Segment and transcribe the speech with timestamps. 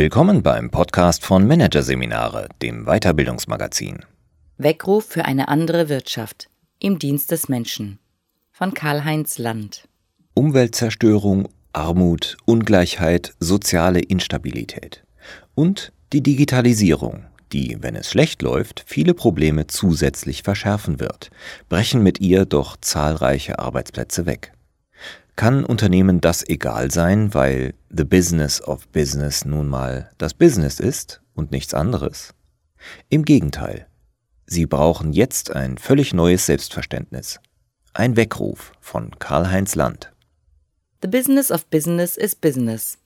[0.00, 4.06] Willkommen beim Podcast von Managerseminare, dem Weiterbildungsmagazin.
[4.56, 6.48] Weckruf für eine andere Wirtschaft
[6.78, 7.98] im Dienst des Menschen
[8.50, 9.86] von Karl-Heinz Land.
[10.32, 15.04] Umweltzerstörung, Armut, Ungleichheit, soziale Instabilität
[15.54, 21.30] und die Digitalisierung, die, wenn es schlecht läuft, viele Probleme zusätzlich verschärfen wird,
[21.68, 24.54] brechen mit ihr doch zahlreiche Arbeitsplätze weg.
[25.40, 31.22] Kann Unternehmen das egal sein, weil the business of business nun mal das Business ist
[31.32, 32.34] und nichts anderes?
[33.08, 33.86] Im Gegenteil.
[34.44, 37.40] Sie brauchen jetzt ein völlig neues Selbstverständnis.
[37.94, 40.12] Ein Weckruf von Karl-Heinz Land.
[41.00, 42.98] The business of business is business.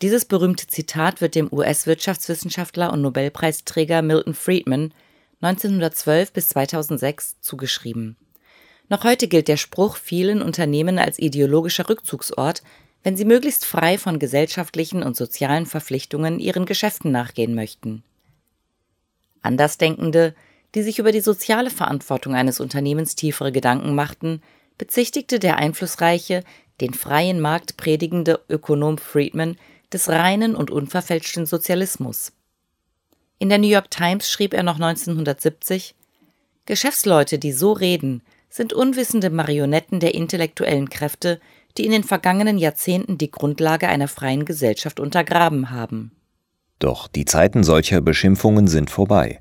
[0.00, 4.94] Dieses berühmte Zitat wird dem US-Wirtschaftswissenschaftler und Nobelpreisträger Milton Friedman
[5.40, 8.16] 1912 bis 2006 zugeschrieben.
[8.88, 12.62] Noch heute gilt der Spruch vielen Unternehmen als ideologischer Rückzugsort,
[13.02, 18.02] wenn sie möglichst frei von gesellschaftlichen und sozialen Verpflichtungen ihren Geschäften nachgehen möchten.
[19.42, 20.34] Andersdenkende,
[20.74, 24.42] die sich über die soziale Verantwortung eines Unternehmens tiefere Gedanken machten,
[24.78, 26.42] bezichtigte der einflussreiche,
[26.80, 29.56] den freien Markt predigende Ökonom Friedman
[29.92, 32.32] des reinen und unverfälschten Sozialismus.
[33.38, 35.94] In der New York Times schrieb er noch 1970
[36.66, 38.22] Geschäftsleute, die so reden,
[38.54, 41.40] sind unwissende Marionetten der intellektuellen Kräfte,
[41.76, 46.12] die in den vergangenen Jahrzehnten die Grundlage einer freien Gesellschaft untergraben haben.
[46.78, 49.40] Doch die Zeiten solcher Beschimpfungen sind vorbei.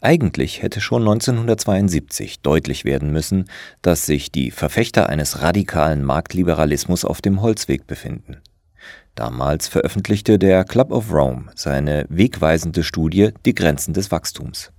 [0.00, 3.44] Eigentlich hätte schon 1972 deutlich werden müssen,
[3.82, 8.38] dass sich die Verfechter eines radikalen Marktliberalismus auf dem Holzweg befinden.
[9.14, 14.72] Damals veröffentlichte der Club of Rome seine wegweisende Studie Die Grenzen des Wachstums.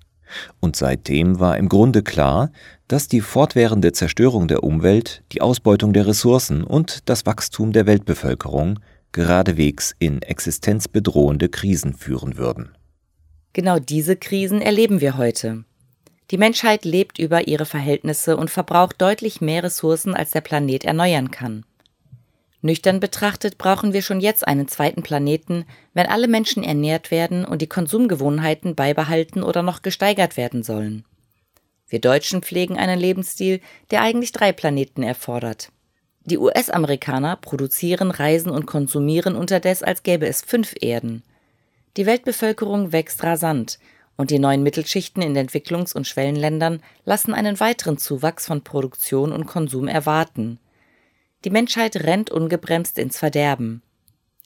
[0.59, 2.51] Und seitdem war im Grunde klar,
[2.87, 8.79] dass die fortwährende Zerstörung der Umwelt, die Ausbeutung der Ressourcen und das Wachstum der Weltbevölkerung
[9.11, 12.69] geradewegs in existenzbedrohende Krisen führen würden.
[13.53, 15.63] Genau diese Krisen erleben wir heute.
[16.29, 21.31] Die Menschheit lebt über ihre Verhältnisse und verbraucht deutlich mehr Ressourcen, als der Planet erneuern
[21.31, 21.65] kann.
[22.61, 27.61] Nüchtern betrachtet brauchen wir schon jetzt einen zweiten Planeten, wenn alle Menschen ernährt werden und
[27.61, 31.05] die Konsumgewohnheiten beibehalten oder noch gesteigert werden sollen.
[31.87, 33.61] Wir Deutschen pflegen einen Lebensstil,
[33.91, 35.71] der eigentlich drei Planeten erfordert.
[36.25, 41.23] Die US-Amerikaner produzieren, reisen und konsumieren unterdes, als gäbe es fünf Erden.
[41.95, 43.79] Die Weltbevölkerung wächst rasant,
[44.17, 49.45] und die neuen Mittelschichten in Entwicklungs- und Schwellenländern lassen einen weiteren Zuwachs von Produktion und
[49.45, 50.59] Konsum erwarten.
[51.45, 53.83] Die Menschheit rennt ungebremst ins Verderben.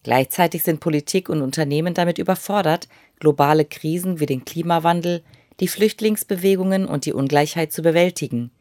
[0.04, 2.88] Gleichzeitig sind Politik und Unternehmen damit überfordert,
[3.20, 5.24] globale Krisen wie den Klimawandel,
[5.62, 8.52] die Flüchtlingsbewegungen und die Ungleichheit zu bewältigen,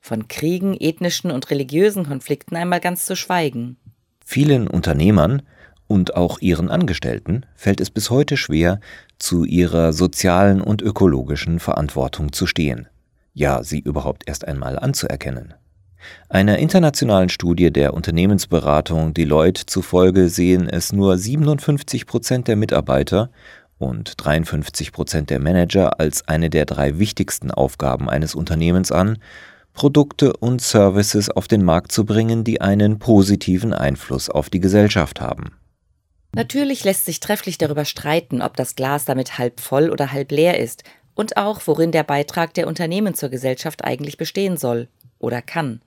[0.00, 3.76] von Kriegen, ethnischen und religiösen Konflikten einmal ganz zu schweigen.
[4.24, 5.42] Vielen Unternehmern
[5.86, 8.80] und auch ihren Angestellten fällt es bis heute schwer,
[9.18, 12.88] zu ihrer sozialen und ökologischen Verantwortung zu stehen,
[13.32, 15.54] ja sie überhaupt erst einmal anzuerkennen.
[16.28, 23.30] Einer internationalen Studie der Unternehmensberatung Deloitte zufolge sehen es nur 57 Prozent der Mitarbeiter
[23.78, 29.18] und 53 Prozent der Manager als eine der drei wichtigsten Aufgaben eines Unternehmens an,
[29.72, 35.20] Produkte und Services auf den Markt zu bringen, die einen positiven Einfluss auf die Gesellschaft
[35.20, 35.52] haben.
[36.34, 40.58] Natürlich lässt sich trefflich darüber streiten, ob das Glas damit halb voll oder halb leer
[40.58, 40.84] ist
[41.14, 44.88] und auch, worin der Beitrag der Unternehmen zur Gesellschaft eigentlich bestehen soll
[45.18, 45.80] oder kann.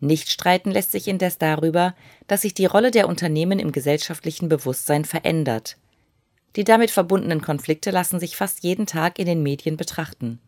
[0.00, 1.94] Nicht streiten lässt sich indes darüber,
[2.26, 5.76] dass sich die Rolle der Unternehmen im gesellschaftlichen Bewusstsein verändert.
[6.56, 10.38] Die damit verbundenen Konflikte lassen sich fast jeden Tag in den Medien betrachten.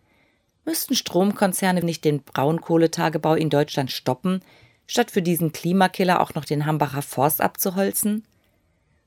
[0.65, 4.43] Müssten Stromkonzerne nicht den Braunkohletagebau in Deutschland stoppen,
[4.87, 8.25] statt für diesen Klimakiller auch noch den Hambacher Forst abzuholzen?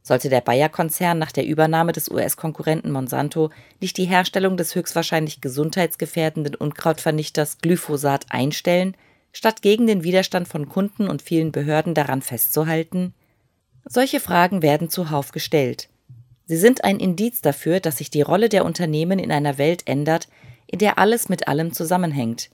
[0.01, 3.49] Sollte der Bayer-Konzern nach der Übernahme des US-Konkurrenten Monsanto
[3.79, 8.95] nicht die Herstellung des höchstwahrscheinlich gesundheitsgefährdenden Unkrautvernichters Glyphosat einstellen,
[9.31, 13.13] statt gegen den Widerstand von Kunden und vielen Behörden daran festzuhalten?
[13.85, 15.89] Solche Fragen werden zuhauf gestellt.
[16.49, 20.27] Sie sind ein Indiz dafür, dass sich die Rolle der Unternehmen in einer Welt ändert,
[20.65, 22.49] in der alles mit allem zusammenhängt.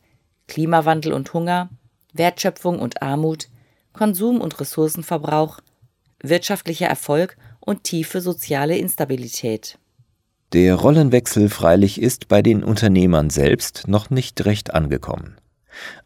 [0.50, 1.70] Klimawandel und Hunger,
[2.12, 3.48] Wertschöpfung und Armut,
[3.94, 5.62] Konsum und Ressourcenverbrauch,
[6.22, 9.80] wirtschaftlicher Erfolg und tiefe soziale Instabilität.
[10.52, 15.38] Der Rollenwechsel freilich ist bei den Unternehmern selbst noch nicht recht angekommen.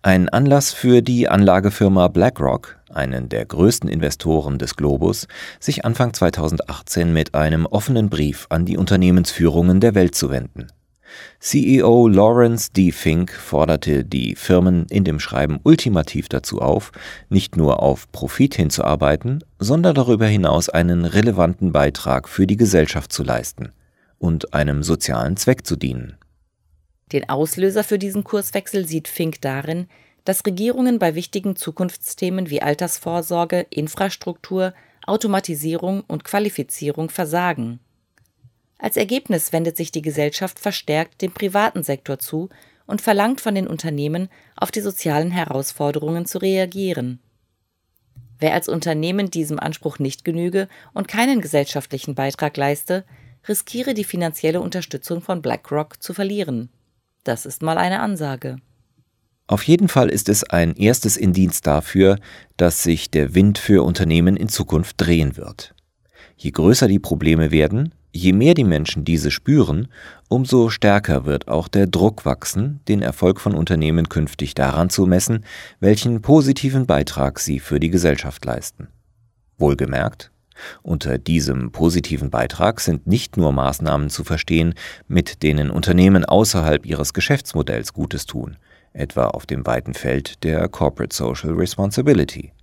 [0.02, 5.28] Ein Anlass für die Anlagefirma BlackRock, einen der größten Investoren des Globus,
[5.60, 10.68] sich Anfang 2018 mit einem offenen Brief an die Unternehmensführungen der Welt zu wenden.
[11.40, 12.92] CEO Lawrence D.
[12.92, 16.92] Fink forderte die Firmen in dem Schreiben ultimativ dazu auf,
[17.30, 23.24] nicht nur auf Profit hinzuarbeiten, sondern darüber hinaus einen relevanten Beitrag für die Gesellschaft zu
[23.24, 23.72] leisten
[24.20, 26.19] und einem sozialen Zweck zu dienen.
[27.12, 29.88] Den Auslöser für diesen Kurswechsel sieht Fink darin,
[30.26, 34.74] dass Regierungen bei wichtigen Zukunftsthemen wie Altersvorsorge, Infrastruktur,
[35.08, 37.80] Automatisierung und Qualifizierung versagen.
[38.78, 42.50] Als Ergebnis wendet sich die Gesellschaft verstärkt dem privaten Sektor zu
[42.86, 47.20] und verlangt von den Unternehmen, auf die sozialen Herausforderungen zu reagieren.
[48.40, 53.04] Wer als Unternehmen diesem Anspruch nicht genüge und keinen gesellschaftlichen Beitrag leiste,
[53.48, 56.70] riskiere die finanzielle Unterstützung von BlackRock zu verlieren.
[57.24, 58.58] Das ist mal eine Ansage.
[59.48, 62.18] Auf jeden Fall ist es ein erstes Indiz dafür,
[62.58, 65.74] dass sich der Wind für Unternehmen in Zukunft drehen wird.
[66.38, 69.88] Je größer die Probleme werden, Je mehr die Menschen diese spüren,
[70.30, 75.46] umso stärker wird auch der Druck wachsen, den Erfolg von Unternehmen künftig daran zu messen,
[75.80, 78.88] welchen positiven Beitrag sie für die Gesellschaft leisten.
[79.60, 80.32] Wohlgemerkt,
[80.82, 84.74] unter diesem positiven Beitrag sind nicht nur Maßnahmen zu verstehen,
[85.08, 88.58] mit denen Unternehmen außerhalb ihres Geschäftsmodells Gutes tun,
[88.94, 92.54] etwa auf dem weiten Feld der Corporate Social Responsibility.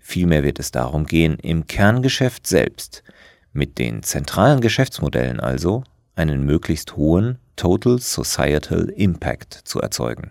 [0.00, 3.02] Vielmehr wird es darum gehen, im Kerngeschäft selbst
[3.52, 5.84] mit den zentralen Geschäftsmodellen also
[6.16, 10.30] einen möglichst hohen Total Societal Impact zu erzeugen.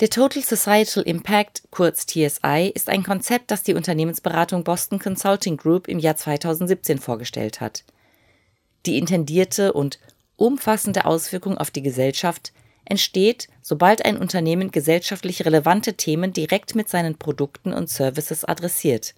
[0.00, 5.88] Der Total Societal Impact, kurz TSI, ist ein Konzept, das die Unternehmensberatung Boston Consulting Group
[5.88, 7.84] im Jahr 2017 vorgestellt hat.
[8.86, 9.98] Die intendierte und
[10.36, 12.54] umfassende Auswirkung auf die Gesellschaft
[12.86, 19.14] entsteht, sobald ein Unternehmen gesellschaftlich relevante Themen direkt mit seinen Produkten und Services adressiert.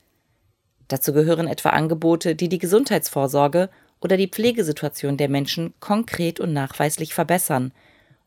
[0.88, 3.70] Dazu gehören etwa Angebote, die die Gesundheitsvorsorge
[4.00, 7.70] oder die Pflegesituation der Menschen konkret und nachweislich verbessern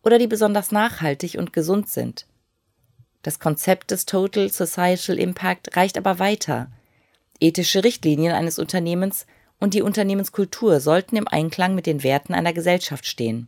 [0.03, 2.25] oder die besonders nachhaltig und gesund sind.
[3.25, 6.69] Das Konzept des Total Societal Impact reicht aber weiter.
[7.39, 9.25] Ethische Richtlinien eines Unternehmens
[9.59, 13.47] und die Unternehmenskultur sollten im Einklang mit den Werten einer Gesellschaft stehen.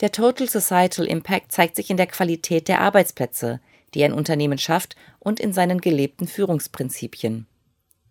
[0.00, 3.60] Der Total Societal Impact zeigt sich in der Qualität der Arbeitsplätze,
[3.94, 7.46] die ein Unternehmen schafft, und in seinen gelebten Führungsprinzipien.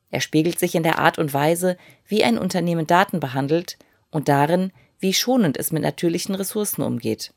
[0.09, 1.77] Er spiegelt sich in der Art und Weise,
[2.07, 3.77] wie ein Unternehmen Daten behandelt
[4.09, 7.31] und darin, wie schonend es mit natürlichen Ressourcen umgeht.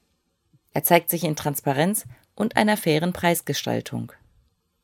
[0.73, 2.07] Er zeigt sich in Transparenz
[2.41, 4.13] und einer fairen Preisgestaltung.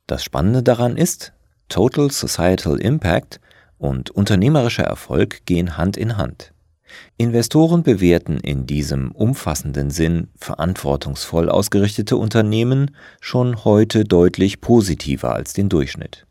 [0.06, 1.32] Das Spannende daran ist,
[1.68, 3.40] Total Societal Impact
[3.78, 6.52] und unternehmerischer Erfolg gehen Hand in Hand.
[7.16, 15.68] Investoren bewerten in diesem umfassenden Sinn verantwortungsvoll ausgerichtete Unternehmen schon heute deutlich positiver als den
[15.68, 16.26] Durchschnitt.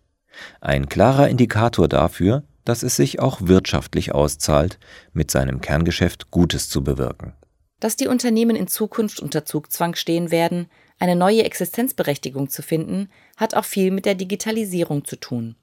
[0.62, 4.80] Ein klarer Indikator dafür, dass es sich auch wirtschaftlich auszahlt,
[5.13, 7.33] mit seinem Kerngeschäft Gutes zu bewirken.
[7.80, 10.68] Dass die Unternehmen in Zukunft unter Zugzwang stehen werden,
[11.06, 15.56] eine neue Existenzberechtigung zu finden, hat auch viel mit der Digitalisierung zu tun.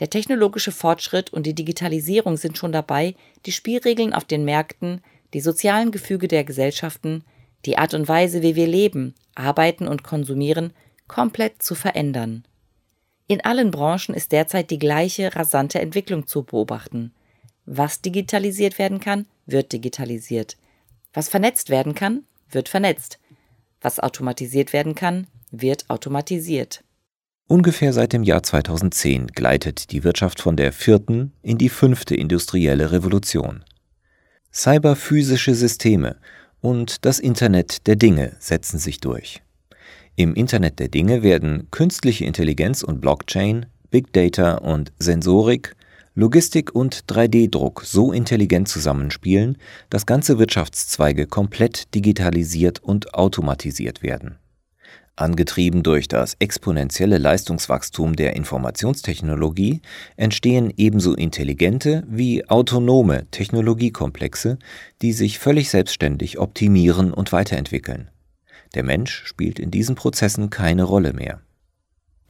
[0.00, 3.14] Der technologische Fortschritt und die Digitalisierung sind schon dabei,
[3.44, 5.02] die Spielregeln auf den Märkten,
[5.34, 7.24] die sozialen Gefüge der Gesellschaften,
[7.66, 10.72] die Art und Weise, wie wir leben, arbeiten und konsumieren,
[11.08, 12.44] komplett zu verändern.
[13.26, 17.12] In allen Branchen ist derzeit die gleiche rasante Entwicklung zu beobachten.
[17.66, 20.56] Was digitalisiert werden kann, wird digitalisiert.
[21.12, 23.18] Was vernetzt werden kann, wird vernetzt.
[23.84, 26.82] Was automatisiert werden kann, wird automatisiert.
[27.46, 32.92] Ungefähr seit dem Jahr 2010 gleitet die Wirtschaft von der vierten in die fünfte industrielle
[32.92, 33.62] Revolution.
[34.50, 36.16] Cyberphysische Systeme
[36.62, 39.42] und das Internet der Dinge setzen sich durch.
[40.16, 45.76] Im Internet der Dinge werden künstliche Intelligenz und Blockchain, Big Data und Sensorik,
[46.16, 49.58] Logistik und 3D-Druck so intelligent zusammenspielen,
[49.90, 54.38] dass ganze Wirtschaftszweige komplett digitalisiert und automatisiert werden.
[55.16, 59.80] Angetrieben durch das exponentielle Leistungswachstum der Informationstechnologie
[60.16, 64.58] entstehen ebenso intelligente wie autonome Technologiekomplexe,
[65.02, 68.10] die sich völlig selbstständig optimieren und weiterentwickeln.
[68.74, 71.40] Der Mensch spielt in diesen Prozessen keine Rolle mehr.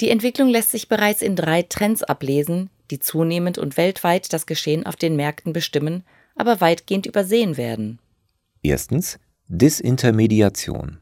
[0.01, 4.87] Die Entwicklung lässt sich bereits in drei Trends ablesen, die zunehmend und weltweit das Geschehen
[4.87, 8.01] auf den Märkten bestimmen, aber weitgehend übersehen werden.
[8.63, 10.99] Erstens Disintermediation.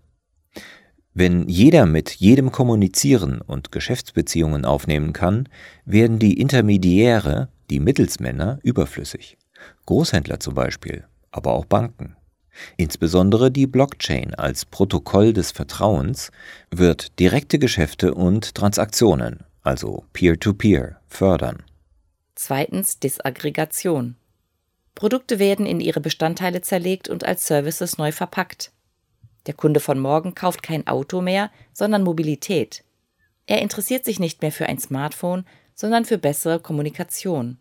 [1.14, 5.48] Wenn jeder mit jedem kommunizieren und Geschäftsbeziehungen aufnehmen kann,
[5.84, 9.36] werden die Intermediäre, die Mittelsmänner, überflüssig.
[9.86, 12.16] Großhändler zum Beispiel, aber auch Banken.
[12.76, 16.30] Insbesondere die Blockchain als Protokoll des Vertrauens
[16.70, 21.62] wird direkte Geschäfte und Transaktionen, also Peer-to-Peer, -peer, fördern.
[22.34, 24.16] Zweitens Disaggregation.
[24.94, 28.72] Produkte werden in ihre Bestandteile zerlegt und als Services neu verpackt.
[29.46, 32.84] Der Kunde von morgen kauft kein Auto mehr, sondern Mobilität.
[33.46, 35.44] Er interessiert sich nicht mehr für ein Smartphone,
[35.74, 37.58] sondern für bessere Kommunikation.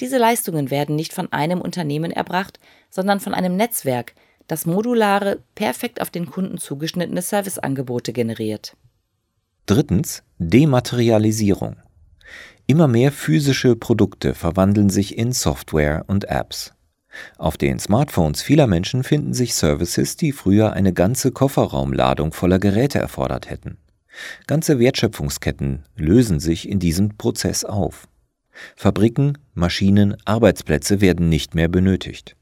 [0.00, 2.58] Diese Leistungen werden nicht von einem Unternehmen erbracht,
[2.90, 4.14] sondern von einem Netzwerk,
[4.46, 8.76] das modulare, perfekt auf den Kunden zugeschnittene Serviceangebote generiert.
[9.66, 11.76] Drittens Dematerialisierung.
[12.66, 16.74] Immer mehr physische Produkte verwandeln sich in Software und Apps.
[17.38, 22.98] Auf den Smartphones vieler Menschen finden sich Services, die früher eine ganze Kofferraumladung voller Geräte
[22.98, 23.78] erfordert hätten.
[24.46, 28.08] Ganze Wertschöpfungsketten lösen sich in diesem Prozess auf.
[28.76, 32.36] Fabriken, Maschinen, Arbeitsplätze werden nicht mehr benötigt.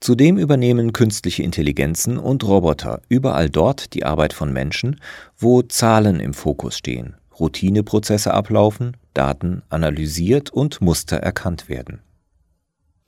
[0.00, 5.00] Zudem übernehmen künstliche Intelligenzen und Roboter überall dort die Arbeit von Menschen,
[5.36, 12.00] wo Zahlen im Fokus stehen, Routineprozesse ablaufen, Daten analysiert und Muster erkannt werden.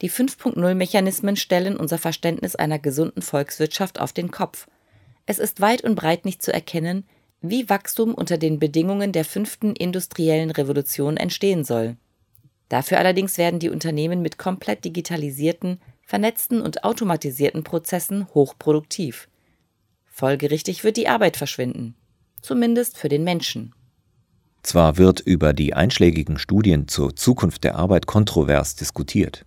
[0.01, 4.69] Die 5.0-Mechanismen stellen unser Verständnis einer gesunden Volkswirtschaft auf den Kopf.
[5.27, 7.05] Es ist weit und breit nicht zu erkennen,
[7.41, 11.97] wie Wachstum unter den Bedingungen der fünften industriellen Revolution entstehen soll.
[12.69, 19.29] Dafür allerdings werden die Unternehmen mit komplett digitalisierten, vernetzten und automatisierten Prozessen hochproduktiv.
[20.07, 21.95] Folgerichtig wird die Arbeit verschwinden,
[22.43, 23.75] zumindest für den Menschen.
[24.63, 29.45] Zwar wird über die einschlägigen Studien zur Zukunft der Arbeit kontrovers diskutiert.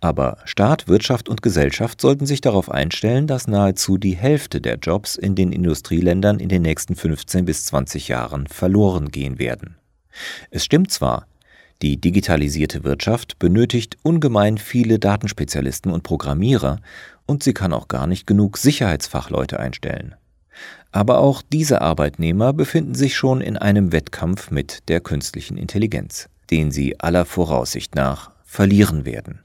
[0.00, 5.16] Aber Staat, Wirtschaft und Gesellschaft sollten sich darauf einstellen, dass nahezu die Hälfte der Jobs
[5.16, 9.76] in den Industrieländern in den nächsten 15 bis 20 Jahren verloren gehen werden.
[10.50, 11.26] Es stimmt zwar,
[11.82, 16.80] die digitalisierte Wirtschaft benötigt ungemein viele Datenspezialisten und Programmierer
[17.26, 20.14] und sie kann auch gar nicht genug Sicherheitsfachleute einstellen.
[20.90, 26.70] Aber auch diese Arbeitnehmer befinden sich schon in einem Wettkampf mit der künstlichen Intelligenz, den
[26.70, 29.40] sie aller Voraussicht nach verlieren werden.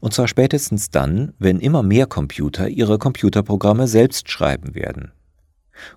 [0.00, 5.12] Und zwar spätestens dann, wenn immer mehr Computer ihre Computerprogramme selbst schreiben werden.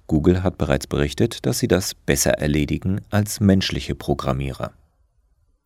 [0.07, 4.73] Google hat bereits berichtet, dass sie das besser erledigen als menschliche Programmierer.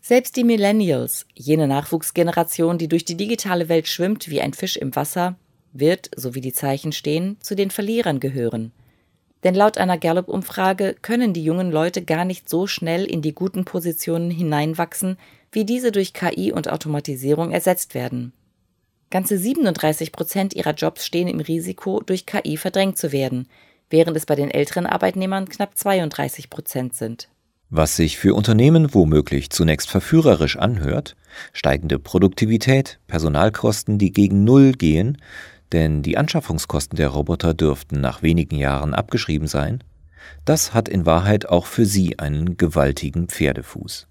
[0.05, 4.93] Selbst die Millennials, jene Nachwuchsgeneration, die durch die digitale Welt schwimmt wie ein Fisch im
[4.97, 5.37] Wasser,
[5.71, 8.73] wird, so wie die Zeichen stehen, zu den Verlierern gehören.
[9.45, 13.63] Denn laut einer Gallup-Umfrage können die jungen Leute gar nicht so schnell in die guten
[13.63, 15.17] Positionen hineinwachsen,
[15.53, 18.33] wie diese durch KI und Automatisierung ersetzt werden.
[19.09, 23.47] Ganze 37 Prozent ihrer Jobs stehen im Risiko, durch KI verdrängt zu werden,
[23.89, 27.29] während es bei den älteren Arbeitnehmern knapp 32 Prozent sind.
[27.75, 31.15] Was sich für Unternehmen womöglich zunächst verführerisch anhört,
[31.53, 35.17] steigende Produktivität, Personalkosten, die gegen Null gehen,
[35.71, 39.83] denn die Anschaffungskosten der Roboter dürften nach wenigen Jahren abgeschrieben sein,
[40.45, 44.05] das hat in Wahrheit auch für sie einen gewaltigen Pferdefuß.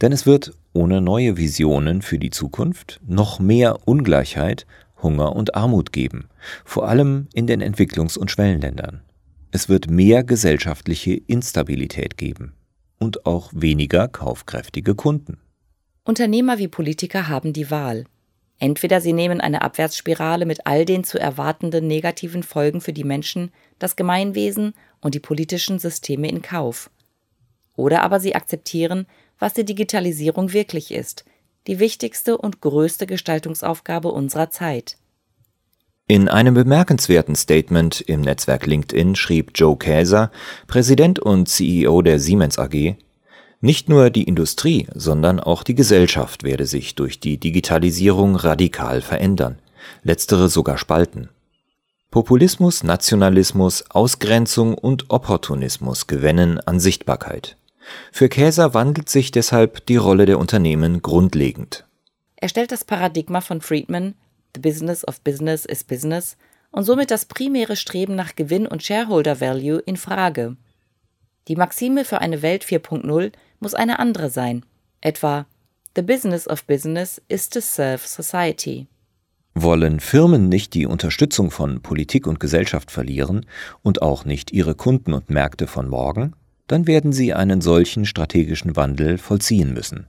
[0.00, 4.66] Denn es wird ohne neue Visionen für die Zukunft noch mehr Ungleichheit,
[5.00, 6.24] Hunger und Armut geben,
[6.64, 9.02] vor allem in den Entwicklungs- und Schwellenländern.
[9.52, 12.54] Es wird mehr gesellschaftliche Instabilität geben
[13.02, 15.38] und auch weniger kaufkräftige Kunden.
[16.04, 18.04] Unternehmer wie Politiker haben die Wahl.
[18.58, 23.50] Entweder sie nehmen eine Abwärtsspirale mit all den zu erwartenden negativen Folgen für die Menschen,
[23.80, 26.90] das Gemeinwesen und die politischen Systeme in Kauf.
[27.74, 29.06] Oder aber sie akzeptieren,
[29.38, 31.24] was die Digitalisierung wirklich ist,
[31.66, 34.96] die wichtigste und größte Gestaltungsaufgabe unserer Zeit.
[36.12, 40.30] In einem bemerkenswerten Statement im Netzwerk LinkedIn schrieb Joe Käser,
[40.66, 42.96] Präsident und CEO der Siemens AG,
[43.62, 49.58] nicht nur die Industrie, sondern auch die Gesellschaft werde sich durch die Digitalisierung radikal verändern,
[50.02, 51.30] letztere sogar spalten.
[52.10, 57.56] Populismus, Nationalismus, Ausgrenzung und Opportunismus gewinnen an Sichtbarkeit.
[58.12, 61.86] Für Käser wandelt sich deshalb die Rolle der Unternehmen grundlegend.
[62.36, 64.12] Er stellt das Paradigma von Friedman,
[64.54, 66.36] The Business of Business is Business,
[66.70, 70.56] und somit das primäre Streben nach Gewinn und Shareholder Value in Frage.
[71.48, 74.64] Die Maxime für eine Welt 4.0 muss eine andere sein,
[75.00, 75.46] etwa
[75.94, 78.86] The Business of Business is to serve society.
[79.54, 83.44] Wollen Firmen nicht die Unterstützung von Politik und Gesellschaft verlieren
[83.82, 86.34] und auch nicht ihre Kunden und Märkte von morgen?
[86.72, 90.06] dann werden sie einen solchen strategischen Wandel vollziehen müssen.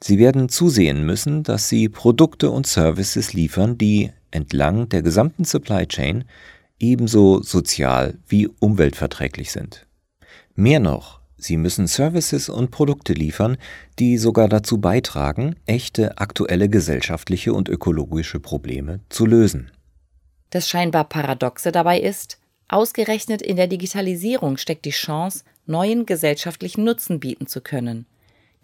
[0.00, 5.86] Sie werden zusehen müssen, dass sie Produkte und Services liefern, die entlang der gesamten Supply
[5.86, 6.24] Chain
[6.78, 9.86] ebenso sozial wie umweltverträglich sind.
[10.54, 13.56] Mehr noch, sie müssen Services und Produkte liefern,
[13.98, 19.70] die sogar dazu beitragen, echte aktuelle gesellschaftliche und ökologische Probleme zu lösen.
[20.50, 22.38] Das scheinbar Paradoxe dabei ist,
[22.68, 28.06] ausgerechnet in der Digitalisierung steckt die Chance, neuen gesellschaftlichen Nutzen bieten zu können.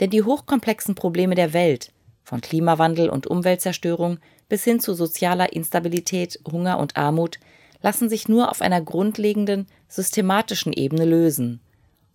[0.00, 6.40] Denn die hochkomplexen Probleme der Welt, Von Klimawandel und Umweltzerstörung bis hin zu sozialer Instabilität,
[6.50, 7.38] Hunger und Armut
[7.82, 11.60] lassen sich nur auf einer grundlegenden, systematischen Ebene lösen.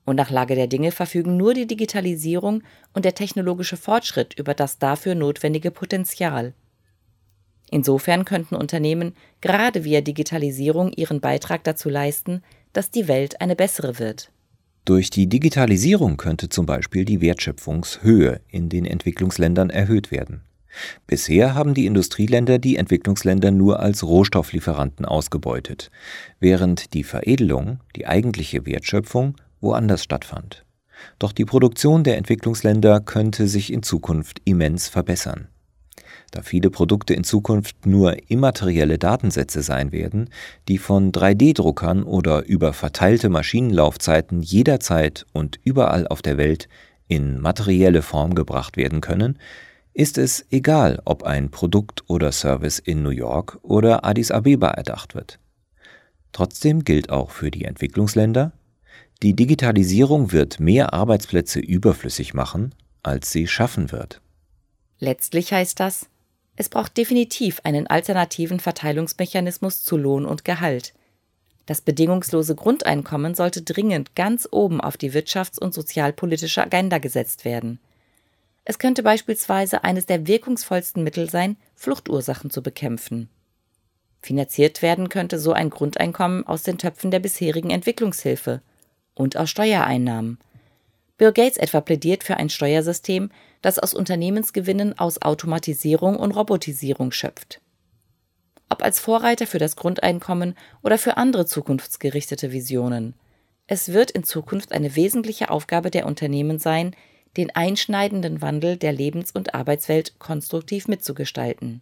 [0.04, 4.80] Und nach Lage der Dinge verfügen nur die Digitalisierung und der technologische Fortschritt über das
[4.80, 6.56] dafür notwendige Potenzial.
[7.70, 12.42] Insofern könnten Unternehmen gerade via Digitalisierung ihren Beitrag dazu leisten,
[12.74, 14.32] dass die Welt eine bessere wird.
[14.90, 20.42] Durch die Digitalisierung könnte zum Beispiel die Wertschöpfungshöhe in den Entwicklungsländern erhöht werden.
[21.06, 25.92] Bisher haben die Industrieländer die Entwicklungsländer nur als Rohstofflieferanten ausgebeutet,
[26.40, 30.66] während die Veredelung, die eigentliche Wertschöpfung, woanders stattfand.
[31.20, 35.50] Doch die Produktion der Entwicklungsländer könnte sich in Zukunft immens verbessern.
[36.32, 40.30] Da viele Produkte in Zukunft nur immaterielle Datensätze sein werden,
[40.68, 46.70] die von 3D-Druckern oder über verteilte Maschinenlaufzeiten jederzeit und überall auf der Welt
[47.08, 49.40] in materielle Form gebracht werden können,
[49.94, 55.16] ist es egal, ob ein Produkt oder Service in New York oder Addis Abeba erdacht
[55.16, 55.40] wird.
[56.32, 58.54] Trotzdem gilt auch für die Entwicklungsländer,
[59.24, 64.22] die Digitalisierung wird mehr Arbeitsplätze überflüssig machen, als sie schaffen wird.
[65.00, 66.08] Letztlich heißt das,
[66.60, 70.94] es braucht definitiv einen alternativen Verteilungsmechanismus zu Lohn und Gehalt.
[71.66, 77.80] Das bedingungslose Grundeinkommen sollte dringend ganz oben auf die wirtschafts- und sozialpolitische Agenda gesetzt werden.
[78.66, 83.30] Es könnte beispielsweise eines der wirkungsvollsten Mittel sein, Fluchtursachen zu bekämpfen.
[84.22, 88.62] Finanziert werden könnte so ein Grundeinkommen aus den Töpfen der bisherigen Entwicklungshilfe,
[89.16, 90.40] und aus Steuereinnahmen.
[91.18, 97.62] Bill Gates etwa plädiert für ein Steuersystem, das aus Unternehmensgewinnen aus Automatisierung und Robotisierung schöpft.
[98.70, 103.16] Ob als Vorreiter für das Grundeinkommen oder für andere zukunftsgerichtete Visionen.
[103.68, 106.96] Es wird in Zukunft eine wesentliche Aufgabe der Unternehmen sein,
[107.38, 111.82] den einschneidenden Wandel der Lebens- und Arbeitswelt konstruktiv mitzugestalten.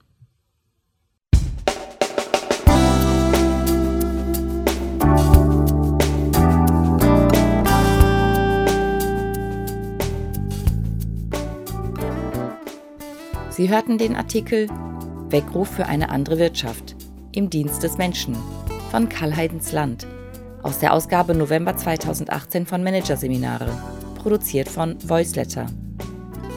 [13.57, 14.67] Sie hörten den Artikel
[15.31, 16.95] Weckruf für eine andere Wirtschaft
[17.31, 18.37] im Dienst des Menschen
[18.91, 20.05] von Karl-Heidens Land
[20.61, 23.71] aus der Ausgabe November 2018 von Managerseminare,
[24.21, 25.65] produziert von Voiceletter.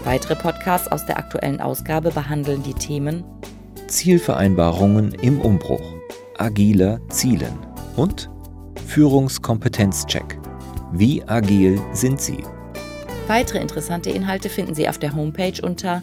[0.04, 3.24] Weitere Podcasts aus der aktuellen Ausgabe behandeln die Themen
[3.86, 5.94] Zielvereinbarungen im Umbruch,
[6.36, 7.58] agiler Zielen
[7.96, 8.28] und
[8.88, 10.38] Führungskompetenzcheck.
[10.92, 12.44] Wie agil sind Sie?
[13.26, 16.02] Weitere interessante Inhalte finden Sie auf der Homepage unter